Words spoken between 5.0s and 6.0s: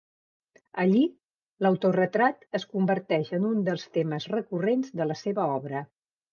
de la seva obra.